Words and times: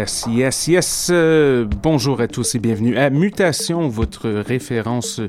Yes, 0.00 0.24
yes, 0.30 0.66
yes. 0.66 1.08
Euh, 1.12 1.66
bonjour 1.82 2.22
à 2.22 2.26
tous 2.26 2.54
et 2.54 2.58
bienvenue 2.58 2.96
à 2.96 3.10
Mutation, 3.10 3.86
votre 3.88 4.30
référence 4.30 5.20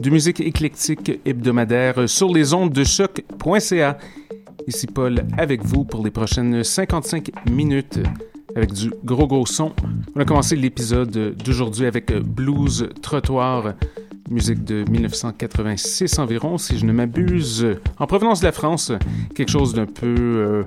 de 0.00 0.10
musique 0.10 0.38
éclectique 0.38 1.20
hebdomadaire 1.24 2.08
sur 2.08 2.32
les 2.32 2.54
ondes 2.54 2.70
de 2.70 2.84
choc.ca. 2.84 3.98
Ici 4.68 4.86
Paul 4.86 5.24
avec 5.36 5.64
vous 5.64 5.82
pour 5.82 6.04
les 6.04 6.12
prochaines 6.12 6.62
55 6.62 7.32
minutes 7.50 7.98
avec 8.54 8.72
du 8.72 8.92
gros 9.02 9.26
gros 9.26 9.44
son. 9.44 9.72
On 10.14 10.20
a 10.20 10.24
commencé 10.24 10.54
l'épisode 10.54 11.34
d'aujourd'hui 11.44 11.86
avec 11.86 12.12
Blues 12.12 12.90
Trottoir, 13.02 13.74
musique 14.30 14.62
de 14.62 14.84
1986 14.88 16.20
environ, 16.20 16.58
si 16.58 16.78
je 16.78 16.86
ne 16.86 16.92
m'abuse, 16.92 17.66
en 17.98 18.06
provenance 18.06 18.38
de 18.38 18.46
la 18.46 18.52
France, 18.52 18.92
quelque 19.34 19.50
chose 19.50 19.74
d'un 19.74 19.86
peu 19.86 20.14
euh, 20.16 20.62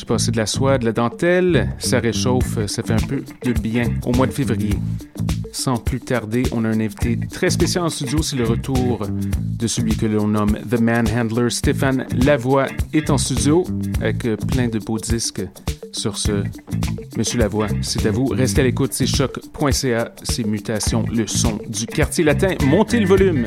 je 0.00 0.18
sais 0.18 0.30
de 0.30 0.36
la 0.36 0.46
soie, 0.46 0.78
de 0.78 0.84
la 0.84 0.92
dentelle, 0.92 1.68
ça 1.78 2.00
réchauffe, 2.00 2.64
ça 2.66 2.82
fait 2.82 2.94
un 2.94 3.06
peu 3.06 3.22
de 3.44 3.52
bien 3.52 3.84
au 4.06 4.12
mois 4.12 4.26
de 4.26 4.32
février. 4.32 4.70
Sans 5.52 5.76
plus 5.76 6.00
tarder, 6.00 6.44
on 6.52 6.64
a 6.64 6.68
un 6.68 6.80
invité 6.80 7.18
très 7.30 7.50
spécial 7.50 7.84
en 7.84 7.88
studio, 7.88 8.22
c'est 8.22 8.36
le 8.36 8.44
retour 8.44 9.06
de 9.08 9.66
celui 9.66 9.96
que 9.96 10.06
l'on 10.06 10.28
nomme 10.28 10.56
The 10.70 10.80
Manhandler. 10.80 11.50
Stéphane 11.50 12.06
Lavoie 12.24 12.66
est 12.92 13.10
en 13.10 13.18
studio 13.18 13.64
avec 14.00 14.22
plein 14.46 14.68
de 14.68 14.78
beaux 14.78 14.98
disques 14.98 15.42
sur 15.92 16.16
ce. 16.16 16.44
Monsieur 17.16 17.38
Lavoie, 17.38 17.66
c'est 17.82 18.06
à 18.06 18.10
vous. 18.10 18.26
Restez 18.26 18.60
à 18.60 18.64
l'écoute, 18.64 18.92
c'est 18.92 19.06
choc.ca, 19.06 20.14
c'est 20.22 20.46
mutations, 20.46 21.04
le 21.12 21.26
son 21.26 21.58
du 21.68 21.86
quartier 21.86 22.24
latin. 22.24 22.54
Montez 22.64 23.00
le 23.00 23.06
volume. 23.06 23.46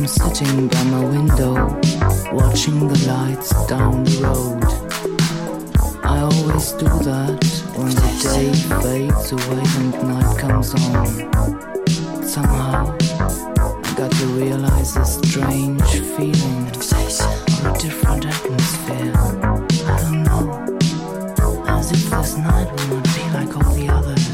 looking 0.00 0.68
by 0.68 0.82
my 0.84 1.04
window, 1.04 1.52
watching 2.32 2.88
the 2.88 2.98
lights 3.06 3.50
down 3.66 4.02
the 4.04 4.16
road. 4.22 4.64
I 6.02 6.20
always 6.20 6.72
do 6.72 6.86
that 7.04 7.44
when 7.76 7.90
the 7.90 8.10
day 8.22 8.52
fades 8.80 9.32
away 9.32 9.62
and 9.76 9.92
night 10.08 10.38
comes 10.38 10.72
on. 10.74 12.24
Somehow, 12.24 12.96
I 12.98 13.94
got 13.94 14.10
to 14.12 14.26
realize 14.26 14.94
this 14.94 15.16
strange 15.16 15.82
feeling 16.16 16.66
or 16.68 17.70
a 17.70 17.78
different 17.78 18.24
atmosphere. 18.24 19.12
I 19.86 20.00
don't 20.00 20.22
know. 20.22 21.64
As 21.66 21.92
if 21.92 22.10
this 22.10 22.36
night 22.38 22.72
will 22.72 22.96
not 22.96 23.04
be 23.04 23.24
like 23.36 23.54
all 23.54 23.74
the 23.74 23.88
others. 23.90 24.26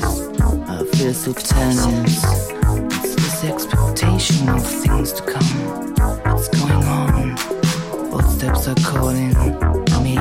I 0.69 0.85
feel 0.97 1.13
so 1.13 1.33
tense. 1.33 2.46
Expectation 3.45 4.49
of 4.49 4.67
things 4.67 5.13
to 5.13 5.23
come. 5.23 5.45
What's 6.25 6.49
going 6.49 6.85
on? 6.85 7.37
Footsteps 8.11 8.67
are 8.67 8.75
calling 8.77 9.35
me. 10.03 10.17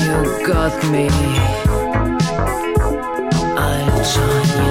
You 0.00 0.46
got 0.46 0.90
me. 0.90 1.08
I'll 3.56 4.04
join 4.04 4.64
you. 4.64 4.69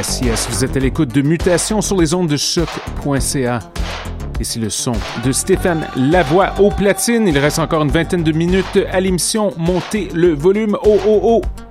Vous 0.00 0.64
êtes 0.64 0.76
à 0.76 0.78
l'écoute 0.80 1.12
de 1.12 1.22
Mutation 1.22 1.80
sur 1.80 1.96
les 1.96 2.14
ondes 2.14 2.28
de 2.28 2.36
choc.ca. 2.36 3.58
Ici 4.38 4.60
le 4.60 4.70
son 4.70 4.92
de 5.24 5.32
Stéphane 5.32 5.88
Lavoie 5.96 6.52
au 6.60 6.70
platine. 6.70 7.26
Il 7.26 7.36
reste 7.36 7.58
encore 7.58 7.82
une 7.82 7.90
vingtaine 7.90 8.22
de 8.22 8.30
minutes 8.30 8.78
à 8.92 9.00
l'émission. 9.00 9.52
Montez 9.56 10.08
le 10.14 10.34
volume. 10.34 10.76
Oh, 10.84 10.98
oh, 11.04 11.20
oh! 11.24 11.67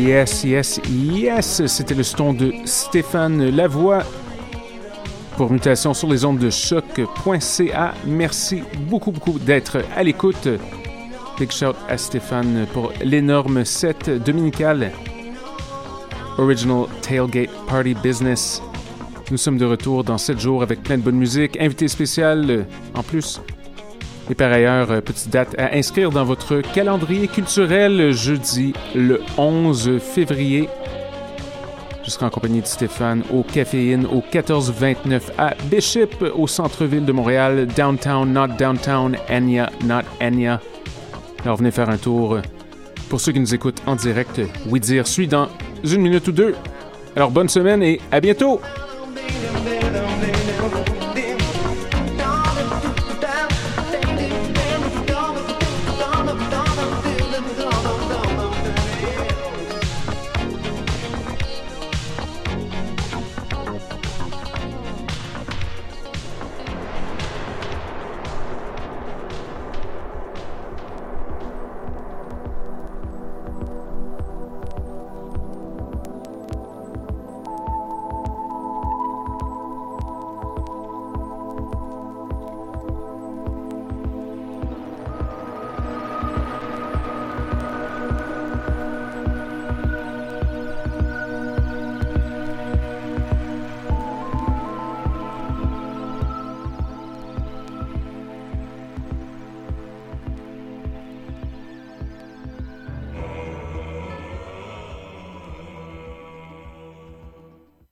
Yes, 0.00 0.44
yes, 0.44 0.80
yes, 0.90 1.66
c'était 1.66 1.94
le 1.94 2.02
son 2.02 2.32
de 2.32 2.52
Stéphane 2.64 3.48
Lavoie 3.50 4.02
pour 5.36 5.52
Mutation 5.52 5.94
sur 5.94 6.08
les 6.08 6.24
ondes 6.24 6.38
de 6.38 6.50
choc.ca. 6.50 7.94
Merci 8.06 8.62
beaucoup, 8.88 9.12
beaucoup 9.12 9.38
d'être 9.38 9.78
à 9.96 10.02
l'écoute. 10.02 10.48
Big 11.38 11.50
shout 11.50 11.76
à 11.88 11.96
Stéphane 11.96 12.66
pour 12.72 12.92
l'énorme 13.02 13.64
set 13.64 14.10
dominical 14.10 14.90
Original 16.38 16.86
Tailgate 17.02 17.50
Party 17.68 17.94
Business. 17.94 18.62
Nous 19.30 19.38
sommes 19.38 19.58
de 19.58 19.64
retour 19.64 20.02
dans 20.02 20.18
7 20.18 20.40
jours 20.40 20.62
avec 20.62 20.82
plein 20.82 20.98
de 20.98 21.02
bonne 21.02 21.16
musique, 21.16 21.56
invité 21.60 21.88
spécial 21.88 22.66
en 22.94 23.02
plus 23.02 23.40
et 24.30 24.34
par 24.36 24.52
ailleurs, 24.52 24.92
euh, 24.92 25.00
petite 25.00 25.28
date 25.30 25.56
à 25.58 25.74
inscrire 25.74 26.10
dans 26.10 26.24
votre 26.24 26.60
calendrier 26.60 27.26
culturel 27.26 28.12
jeudi 28.12 28.72
le 28.94 29.20
11 29.36 29.98
février. 29.98 30.68
Je 32.04 32.10
serai 32.10 32.26
en 32.26 32.30
compagnie 32.30 32.60
de 32.60 32.66
Stéphane 32.66 33.24
au 33.32 33.42
Caféine 33.42 34.06
au 34.06 34.22
1429 34.32 35.32
à 35.36 35.54
Bishop 35.64 36.24
au 36.36 36.46
centre-ville 36.46 37.04
de 37.04 37.10
Montréal, 37.10 37.66
downtown, 37.76 38.32
not 38.32 38.48
downtown, 38.56 39.16
Enya, 39.28 39.68
not 39.84 40.04
Enya. 40.20 40.60
Alors 41.44 41.56
venez 41.56 41.72
faire 41.72 41.90
un 41.90 41.98
tour. 41.98 42.38
Pour 43.08 43.20
ceux 43.20 43.32
qui 43.32 43.40
nous 43.40 43.52
écoutent 43.52 43.82
en 43.86 43.96
direct, 43.96 44.40
oui 44.68 44.78
dire 44.78 45.08
suit 45.08 45.26
dans 45.26 45.48
une 45.82 46.02
minute 46.02 46.28
ou 46.28 46.32
deux. 46.32 46.54
Alors 47.16 47.32
bonne 47.32 47.48
semaine 47.48 47.82
et 47.82 48.00
à 48.12 48.20
bientôt! 48.20 48.60